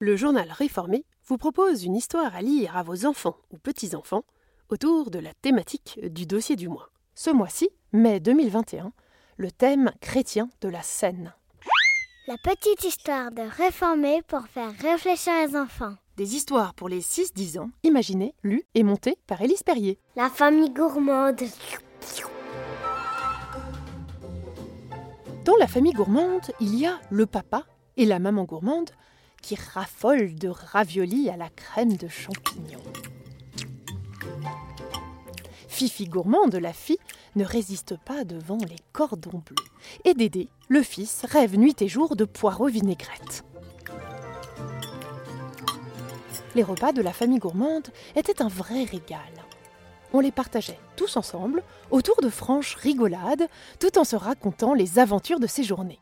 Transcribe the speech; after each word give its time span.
Le 0.00 0.14
journal 0.14 0.48
réformé 0.52 1.04
vous 1.26 1.38
propose 1.38 1.82
une 1.82 1.96
histoire 1.96 2.36
à 2.36 2.40
lire 2.40 2.76
à 2.76 2.84
vos 2.84 3.04
enfants 3.04 3.36
ou 3.50 3.58
petits-enfants 3.58 4.22
autour 4.68 5.10
de 5.10 5.18
la 5.18 5.34
thématique 5.34 5.98
du 6.00 6.24
dossier 6.24 6.54
du 6.54 6.68
mois. 6.68 6.90
Ce 7.16 7.30
mois-ci, 7.30 7.70
mai 7.92 8.20
2021, 8.20 8.92
le 9.38 9.50
thème 9.50 9.90
chrétien 10.00 10.50
de 10.60 10.68
la 10.68 10.82
scène. 10.82 11.34
La 12.28 12.36
petite 12.44 12.84
histoire 12.84 13.32
de 13.32 13.42
réformer 13.42 14.22
pour 14.28 14.46
faire 14.46 14.70
réfléchir 14.78 15.32
les 15.44 15.56
enfants. 15.56 15.96
Des 16.16 16.36
histoires 16.36 16.74
pour 16.74 16.88
les 16.88 17.00
6-10 17.00 17.58
ans, 17.58 17.70
imaginées, 17.82 18.36
lues 18.44 18.62
et 18.76 18.84
montées 18.84 19.18
par 19.26 19.42
Élise 19.42 19.64
Perrier. 19.64 19.98
La 20.14 20.30
famille 20.30 20.70
gourmande. 20.70 21.42
Dans 25.44 25.56
la 25.56 25.66
famille 25.66 25.92
gourmande, 25.92 26.52
il 26.60 26.78
y 26.78 26.86
a 26.86 27.00
le 27.10 27.26
papa 27.26 27.64
et 27.96 28.06
la 28.06 28.20
maman 28.20 28.44
gourmande 28.44 28.90
qui 29.42 29.56
raffolent 29.56 30.34
de 30.34 30.48
raviolis 30.48 31.30
à 31.30 31.36
la 31.36 31.48
crème 31.50 31.96
de 31.96 32.08
champignons. 32.08 32.82
Fifi 35.68 36.06
gourmande, 36.06 36.56
la 36.56 36.72
fille, 36.72 36.98
ne 37.36 37.44
résiste 37.44 37.96
pas 38.04 38.24
devant 38.24 38.58
les 38.58 38.78
cordons 38.92 39.42
bleus. 39.44 39.64
Et 40.04 40.14
Dédé, 40.14 40.48
le 40.68 40.82
fils, 40.82 41.24
rêve 41.24 41.56
nuit 41.56 41.80
et 41.80 41.88
jour 41.88 42.16
de 42.16 42.24
poireaux 42.24 42.68
vinaigrettes. 42.68 43.44
Les 46.54 46.62
repas 46.64 46.92
de 46.92 47.02
la 47.02 47.12
famille 47.12 47.38
gourmande 47.38 47.88
étaient 48.16 48.42
un 48.42 48.48
vrai 48.48 48.84
régal. 48.84 49.20
On 50.12 50.20
les 50.20 50.32
partageait 50.32 50.80
tous 50.96 51.16
ensemble, 51.16 51.62
autour 51.90 52.20
de 52.22 52.28
franches 52.28 52.74
rigolades, 52.74 53.46
tout 53.78 53.98
en 53.98 54.04
se 54.04 54.16
racontant 54.16 54.74
les 54.74 54.98
aventures 54.98 55.38
de 55.38 55.46
ces 55.46 55.62
journées. 55.62 56.00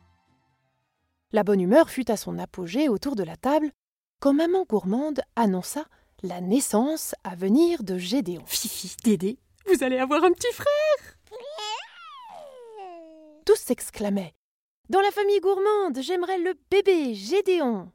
La 1.32 1.42
bonne 1.42 1.60
humeur 1.60 1.90
fut 1.90 2.10
à 2.10 2.16
son 2.16 2.38
apogée 2.38 2.88
autour 2.88 3.16
de 3.16 3.24
la 3.24 3.36
table 3.36 3.72
quand 4.20 4.32
maman 4.32 4.64
gourmande 4.64 5.20
annonça 5.34 5.84
la 6.22 6.40
naissance 6.40 7.14
à 7.24 7.34
venir 7.34 7.82
de 7.82 7.98
Gédéon. 7.98 8.44
Fifi, 8.46 8.96
Dédé, 9.02 9.38
vous 9.66 9.82
allez 9.82 9.98
avoir 9.98 10.22
un 10.22 10.32
petit 10.32 10.52
frère 10.52 11.18
Tous 13.44 13.56
s'exclamaient 13.56 14.34
Dans 14.88 15.00
la 15.00 15.10
famille 15.10 15.40
gourmande, 15.40 16.00
j'aimerais 16.00 16.38
le 16.38 16.54
bébé 16.70 17.14
Gédéon 17.14 17.90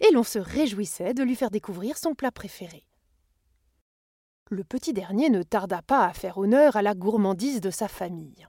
Et 0.00 0.10
l'on 0.12 0.24
se 0.24 0.38
réjouissait 0.38 1.12
de 1.12 1.22
lui 1.22 1.36
faire 1.36 1.50
découvrir 1.50 1.98
son 1.98 2.14
plat 2.14 2.32
préféré. 2.32 2.86
Le 4.48 4.64
petit 4.64 4.94
dernier 4.94 5.28
ne 5.28 5.42
tarda 5.42 5.82
pas 5.82 6.06
à 6.06 6.12
faire 6.14 6.38
honneur 6.38 6.76
à 6.76 6.82
la 6.82 6.94
gourmandise 6.94 7.60
de 7.60 7.70
sa 7.70 7.88
famille. 7.88 8.48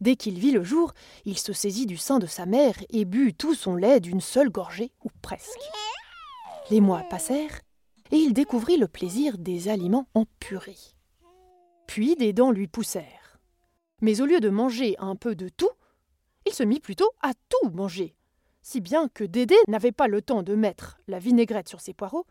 Dès 0.00 0.16
qu'il 0.16 0.38
vit 0.38 0.50
le 0.50 0.62
jour, 0.62 0.92
il 1.24 1.38
se 1.38 1.52
saisit 1.52 1.86
du 1.86 1.96
sein 1.96 2.18
de 2.18 2.26
sa 2.26 2.46
mère 2.46 2.74
et 2.90 3.04
but 3.04 3.32
tout 3.32 3.54
son 3.54 3.76
lait 3.76 4.00
d'une 4.00 4.20
seule 4.20 4.50
gorgée, 4.50 4.92
ou 5.04 5.08
presque. 5.22 5.58
Les 6.70 6.80
mois 6.80 7.02
passèrent, 7.08 7.60
et 8.10 8.16
il 8.16 8.32
découvrit 8.32 8.76
le 8.76 8.88
plaisir 8.88 9.38
des 9.38 9.68
aliments 9.68 10.08
en 10.14 10.24
purée. 10.38 10.76
Puis 11.86 12.14
des 12.16 12.32
dents 12.32 12.50
lui 12.50 12.66
poussèrent. 12.66 13.38
Mais 14.02 14.20
au 14.20 14.26
lieu 14.26 14.40
de 14.40 14.50
manger 14.50 14.96
un 14.98 15.16
peu 15.16 15.34
de 15.34 15.48
tout, 15.48 15.70
il 16.46 16.52
se 16.52 16.62
mit 16.62 16.80
plutôt 16.80 17.10
à 17.22 17.32
tout 17.48 17.70
manger, 17.70 18.14
si 18.62 18.80
bien 18.80 19.08
que 19.08 19.24
Dédé 19.24 19.56
n'avait 19.68 19.92
pas 19.92 20.08
le 20.08 20.20
temps 20.20 20.42
de 20.42 20.54
mettre 20.54 20.98
la 21.08 21.18
vinaigrette 21.18 21.68
sur 21.68 21.80
ses 21.80 21.94
poireaux 21.94 22.26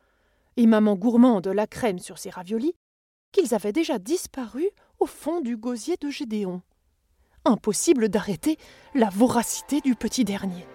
et 0.57 0.67
maman 0.67 0.95
gourmande 0.95 1.47
la 1.47 1.67
crème 1.67 1.99
sur 1.99 2.17
ses 2.17 2.29
raviolis, 2.29 2.75
qu'ils 3.31 3.53
avaient 3.53 3.73
déjà 3.73 3.99
disparu 3.99 4.69
au 4.99 5.05
fond 5.05 5.41
du 5.41 5.57
gosier 5.57 5.97
de 5.97 6.09
Gédéon. 6.09 6.61
Impossible 7.47 8.09
d'arrêter 8.09 8.57
la 8.95 9.09
voracité 9.09 9.79
du 9.81 9.93
petit 9.93 10.23
dernier. 10.23 10.65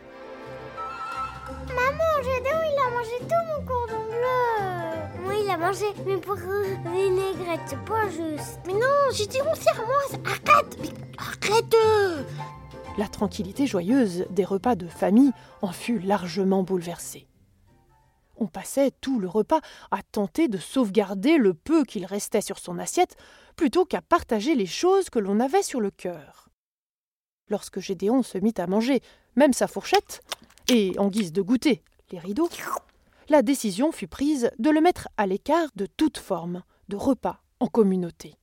Maman, 1.67 2.23
Gédéon, 2.23 2.61
il 2.63 2.79
a 2.79 2.91
mangé 2.91 3.19
tout 3.23 3.59
mon 3.59 3.67
cordon 3.67 4.05
bleu. 4.07 5.29
Oui, 5.29 5.35
il 5.45 5.51
a 5.51 5.57
mangé, 5.57 5.87
mais 6.07 6.17
pour 6.19 6.37
vinaigrette, 6.37 7.61
c'est 7.67 7.85
pas 7.85 8.09
juste. 8.09 8.61
Mais 8.69 8.75
non, 8.75 9.11
Gédéon, 9.13 9.53
serre-moi. 9.57 10.21
Arrête 10.25 10.79
Arrête 11.19 11.77
La 12.97 13.09
tranquillité 13.09 13.67
joyeuse 13.67 14.27
des 14.31 14.45
repas 14.45 14.77
de 14.77 14.87
famille 14.87 15.33
en 15.63 15.73
fut 15.73 15.99
largement 15.99 16.63
bouleversée. 16.63 17.27
On 18.37 18.47
passait 18.47 18.93
tout 19.01 19.19
le 19.19 19.29
repas 19.29 19.61
à 19.91 20.03
tenter 20.03 20.47
de 20.47 20.59
sauvegarder 20.59 21.37
le 21.37 21.53
peu 21.53 21.83
qu'il 21.83 22.07
restait 22.07 22.41
sur 22.41 22.61
son 22.61 22.79
assiette, 22.79 23.17
plutôt 23.57 23.85
qu'à 23.85 24.01
partager 24.01 24.55
les 24.55 24.67
choses 24.67 25.11
que 25.11 25.19
l'on 25.19 25.41
avait 25.41 25.65
sur 25.65 25.81
le 25.81 25.91
cœur. 25.91 26.50
Lorsque 27.51 27.81
Gédéon 27.81 28.23
se 28.23 28.39
mit 28.39 28.55
à 28.57 28.67
manger 28.67 29.03
même 29.37 29.53
sa 29.53 29.67
fourchette, 29.67 30.23
et 30.69 30.97
en 30.99 31.09
guise 31.09 31.33
de 31.33 31.43
goûter 31.43 31.83
les 32.13 32.19
rideaux, 32.19 32.49
la 33.29 33.43
décision 33.43 33.93
fut 33.93 34.07
prise 34.07 34.51
de 34.59 34.71
le 34.71 34.81
mettre 34.81 35.09
à 35.17 35.27
l'écart 35.27 35.69
de 35.75 35.87
toute 35.87 36.19
forme 36.19 36.63
de 36.89 36.97
repas 36.97 37.43
en 37.59 37.67
communauté. 37.67 38.37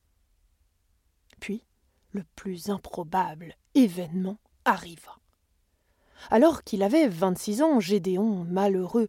Puis, 1.40 1.64
le 2.12 2.24
plus 2.36 2.70
improbable 2.70 3.54
événement 3.74 4.38
arriva. 4.64 5.18
Alors 6.30 6.64
qu'il 6.64 6.82
avait 6.82 7.08
vingt-six 7.08 7.62
ans, 7.62 7.80
Gédéon, 7.80 8.44
malheureux, 8.44 9.08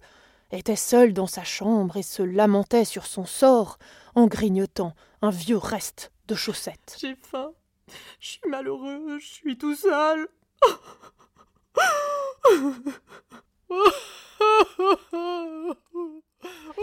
était 0.52 0.76
seul 0.76 1.14
dans 1.14 1.28
sa 1.28 1.44
chambre 1.44 1.98
et 1.98 2.04
se 2.04 2.24
lamentait 2.24 2.86
sur 2.86 3.06
son 3.06 3.26
sort 3.26 3.78
en 4.16 4.28
grignotant 4.28 4.94
un 5.22 5.30
vieux 5.30 5.58
reste 5.58 6.12
de 6.28 6.36
chaussettes. 6.36 6.98
J'ai 7.00 7.16
faim. 7.16 7.52
Je 8.20 8.28
suis 8.28 8.50
malheureux. 8.50 9.20
Je 9.20 9.28
suis 9.28 9.58
tout 9.58 9.76
seul. 9.76 10.28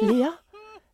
Léa, 0.02 0.32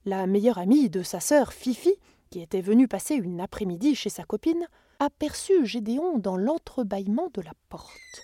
la 0.05 0.27
meilleure 0.27 0.59
amie 0.59 0.91
de 0.91 1.03
sa 1.03 1.21
sœur 1.21 1.53
Fifi, 1.53 1.95
qui 2.31 2.41
était 2.41 2.61
venue 2.61 2.89
passer 2.89 3.15
une 3.15 3.41
après-midi 3.41 3.95
chez 3.95 4.11
sa 4.11 4.25
copine, 4.25 4.67
aperçut 4.99 5.67
Gédéon 5.67 6.19
dans 6.19 6.37
l'entrebâillement 6.37 7.31
de 7.35 7.43
la 7.43 7.53
porte. 7.69 8.23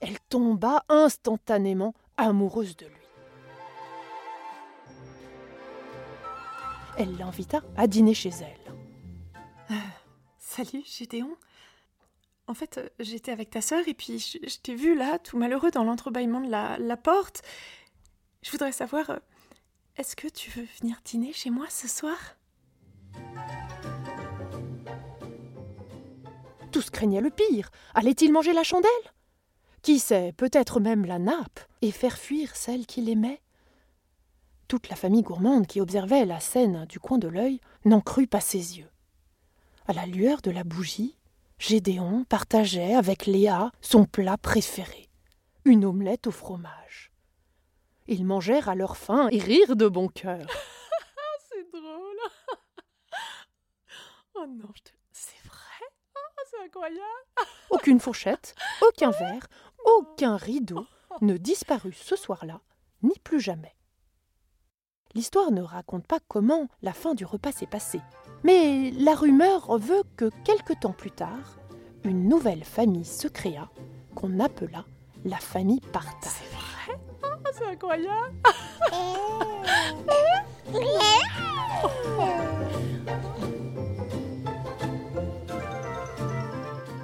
Elle 0.00 0.18
tomba 0.28 0.84
instantanément 0.88 1.94
amoureuse 2.16 2.76
de 2.76 2.86
lui. 2.86 2.94
Elle 6.96 7.16
l'invita 7.16 7.62
à 7.76 7.86
dîner 7.86 8.14
chez 8.14 8.30
elle. 8.40 8.67
Salut, 10.58 10.82
Gédéon. 10.84 11.36
En 12.48 12.54
fait, 12.54 12.78
euh, 12.78 12.88
j'étais 12.98 13.30
avec 13.30 13.48
ta 13.48 13.60
sœur 13.60 13.86
et 13.86 13.94
puis 13.94 14.18
je, 14.18 14.38
je 14.44 14.58
t'ai 14.58 14.74
vu 14.74 14.96
là, 14.96 15.20
tout 15.20 15.38
malheureux 15.38 15.70
dans 15.70 15.84
l'entrebâillement 15.84 16.40
de 16.40 16.50
la, 16.50 16.78
la 16.78 16.96
porte. 16.96 17.42
Je 18.42 18.50
voudrais 18.50 18.72
savoir, 18.72 19.08
euh, 19.10 19.18
est-ce 19.98 20.16
que 20.16 20.26
tu 20.26 20.50
veux 20.50 20.66
venir 20.80 20.96
dîner 21.04 21.32
chez 21.32 21.50
moi 21.50 21.66
ce 21.70 21.86
soir? 21.86 22.18
Tous 26.72 26.90
craignaient 26.90 27.20
le 27.20 27.30
pire. 27.30 27.70
Allait-il 27.94 28.32
manger 28.32 28.52
la 28.52 28.64
chandelle? 28.64 28.90
Qui 29.82 30.00
sait, 30.00 30.32
peut-être 30.32 30.80
même 30.80 31.04
la 31.04 31.20
nappe, 31.20 31.60
et 31.82 31.92
faire 31.92 32.18
fuir 32.18 32.56
celle 32.56 32.84
qu'il 32.84 33.08
aimait? 33.08 33.42
Toute 34.66 34.88
la 34.88 34.96
famille 34.96 35.22
gourmande 35.22 35.68
qui 35.68 35.80
observait 35.80 36.26
la 36.26 36.40
scène 36.40 36.84
du 36.86 36.98
coin 36.98 37.18
de 37.18 37.28
l'œil 37.28 37.60
n'en 37.84 38.00
crut 38.00 38.28
pas 38.28 38.40
ses 38.40 38.78
yeux. 38.78 38.90
À 39.88 39.94
la 39.94 40.04
lueur 40.04 40.42
de 40.42 40.50
la 40.50 40.64
bougie, 40.64 41.16
Gédéon 41.58 42.24
partageait 42.24 42.94
avec 42.94 43.24
Léa 43.24 43.72
son 43.80 44.04
plat 44.04 44.36
préféré, 44.36 45.08
une 45.64 45.86
omelette 45.86 46.26
au 46.26 46.30
fromage. 46.30 47.10
Ils 48.06 48.26
mangèrent 48.26 48.68
à 48.68 48.74
leur 48.74 48.98
faim 48.98 49.28
et 49.30 49.38
rirent 49.38 49.76
de 49.76 49.88
bon 49.88 50.08
cœur. 50.08 50.46
C'est 51.48 51.72
drôle. 51.72 52.18
oh 54.34 54.46
non, 54.46 54.68
te... 54.84 54.90
c'est 55.10 55.42
vrai? 55.46 55.86
Oh, 56.14 56.42
C'est 56.50 56.66
incroyable. 56.66 57.00
Aucune 57.70 57.98
fourchette, 57.98 58.54
aucun 58.86 59.10
verre, 59.10 59.48
aucun 59.86 60.36
rideau 60.36 60.86
ne 61.22 61.38
disparut 61.38 61.94
ce 61.94 62.14
soir-là, 62.14 62.60
ni 63.02 63.18
plus 63.24 63.40
jamais. 63.40 63.74
L'histoire 65.14 65.50
ne 65.50 65.62
raconte 65.62 66.06
pas 66.06 66.20
comment 66.28 66.68
la 66.82 66.92
fin 66.92 67.14
du 67.14 67.24
repas 67.24 67.52
s'est 67.52 67.66
passée, 67.66 68.02
mais 68.44 68.90
la 68.98 69.14
rumeur 69.14 69.78
veut 69.78 70.02
que 70.16 70.30
quelque 70.44 70.72
temps 70.72 70.92
plus 70.92 71.10
tard, 71.10 71.58
une 72.04 72.28
nouvelle 72.28 72.64
famille 72.64 73.04
se 73.04 73.28
créa 73.28 73.68
qu'on 74.14 74.40
appela 74.40 74.84
la 75.24 75.36
famille 75.38 75.80
Partage. 75.92 76.30
C'est 76.32 76.54
vrai? 76.54 77.00
Oh, 77.24 77.48
C'est 77.52 77.66
incroyable. 77.66 78.34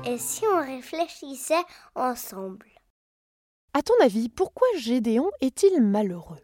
Et 0.07 0.19
si 0.19 0.45
on 0.47 0.61
réfléchissait 0.61 1.65
ensemble? 1.95 2.67
À 3.73 3.83
ton 3.83 3.95
avis, 4.03 4.29
pourquoi 4.29 4.69
Gédéon 4.79 5.31
est-il 5.41 5.81
malheureux? 5.83 6.41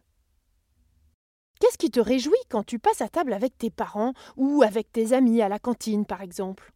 Qu'est-ce 1.61 1.79
qui 1.79 1.91
te 1.91 2.01
réjouit 2.01 2.35
quand 2.49 2.65
tu 2.65 2.79
passes 2.79 3.01
à 3.01 3.09
table 3.09 3.33
avec 3.33 3.57
tes 3.57 3.71
parents 3.71 4.13
ou 4.37 4.63
avec 4.63 4.91
tes 4.91 5.13
amis 5.13 5.41
à 5.43 5.49
la 5.49 5.59
cantine, 5.59 6.05
par 6.05 6.23
exemple? 6.23 6.73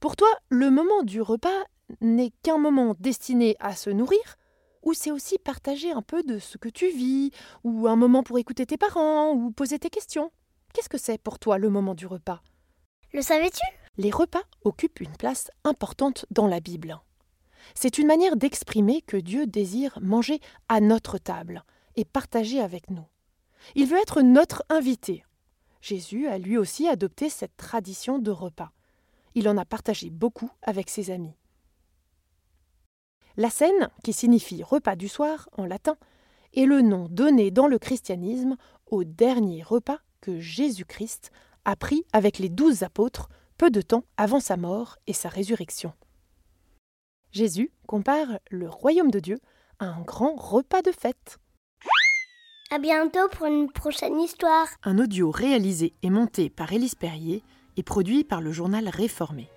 Pour 0.00 0.16
toi, 0.16 0.28
le 0.50 0.70
moment 0.70 1.02
du 1.02 1.22
repas 1.22 1.64
n'est 2.00 2.32
qu'un 2.42 2.58
moment 2.58 2.94
destiné 2.98 3.56
à 3.60 3.74
se 3.74 3.88
nourrir 3.90 4.36
ou 4.86 4.94
c'est 4.94 5.10
aussi 5.10 5.36
partager 5.38 5.90
un 5.90 6.00
peu 6.00 6.22
de 6.22 6.38
ce 6.38 6.58
que 6.58 6.68
tu 6.68 6.88
vis, 6.88 7.32
ou 7.64 7.88
un 7.88 7.96
moment 7.96 8.22
pour 8.22 8.38
écouter 8.38 8.66
tes 8.66 8.76
parents, 8.76 9.32
ou 9.32 9.50
poser 9.50 9.80
tes 9.80 9.90
questions? 9.90 10.30
Qu'est-ce 10.72 10.88
que 10.88 10.96
c'est 10.96 11.18
pour 11.18 11.40
toi 11.40 11.58
le 11.58 11.68
moment 11.70 11.96
du 11.96 12.06
repas? 12.06 12.40
Le 13.12 13.20
savais-tu? 13.20 13.66
Les 13.98 14.12
repas 14.12 14.44
occupent 14.62 15.00
une 15.00 15.16
place 15.16 15.50
importante 15.64 16.24
dans 16.30 16.46
la 16.46 16.60
Bible. 16.60 17.00
C'est 17.74 17.98
une 17.98 18.06
manière 18.06 18.36
d'exprimer 18.36 19.02
que 19.02 19.16
Dieu 19.16 19.46
désire 19.46 19.98
manger 20.00 20.38
à 20.68 20.80
notre 20.80 21.18
table 21.18 21.64
et 21.96 22.04
partager 22.04 22.60
avec 22.60 22.88
nous. 22.88 23.06
Il 23.74 23.86
veut 23.86 23.98
être 23.98 24.22
notre 24.22 24.64
invité. 24.68 25.24
Jésus 25.80 26.26
a 26.26 26.38
lui 26.38 26.56
aussi 26.56 26.88
adopté 26.88 27.28
cette 27.28 27.56
tradition 27.56 28.18
de 28.18 28.30
repas. 28.30 28.72
Il 29.34 29.48
en 29.48 29.56
a 29.56 29.64
partagé 29.64 30.10
beaucoup 30.10 30.50
avec 30.62 30.90
ses 30.90 31.10
amis. 31.10 31.36
La 33.36 33.50
scène, 33.50 33.90
qui 34.02 34.12
signifie 34.12 34.62
repas 34.62 34.96
du 34.96 35.08
soir 35.08 35.48
en 35.56 35.66
latin, 35.66 35.96
est 36.54 36.64
le 36.64 36.80
nom 36.80 37.06
donné 37.10 37.50
dans 37.50 37.66
le 37.66 37.78
christianisme 37.78 38.56
au 38.86 39.04
dernier 39.04 39.62
repas 39.62 39.98
que 40.20 40.40
Jésus-Christ 40.40 41.30
a 41.66 41.76
pris 41.76 42.04
avec 42.12 42.38
les 42.38 42.48
douze 42.48 42.82
apôtres 42.82 43.28
peu 43.58 43.70
de 43.70 43.82
temps 43.82 44.04
avant 44.16 44.40
sa 44.40 44.56
mort 44.56 44.96
et 45.06 45.12
sa 45.12 45.28
résurrection. 45.28 45.92
Jésus 47.32 47.70
compare 47.86 48.38
le 48.50 48.68
royaume 48.68 49.10
de 49.10 49.20
Dieu 49.20 49.38
à 49.78 49.86
un 49.86 50.00
grand 50.00 50.34
repas 50.36 50.82
de 50.82 50.92
fête. 50.92 51.38
À 52.68 52.80
bientôt 52.80 53.28
pour 53.30 53.46
une 53.46 53.70
prochaine 53.70 54.18
histoire. 54.18 54.66
Un 54.82 54.98
audio 54.98 55.30
réalisé 55.30 55.94
et 56.02 56.10
monté 56.10 56.50
par 56.50 56.72
Élise 56.72 56.96
Perrier 56.96 57.44
et 57.76 57.84
produit 57.84 58.24
par 58.24 58.40
le 58.40 58.50
journal 58.50 58.88
Réformé. 58.88 59.48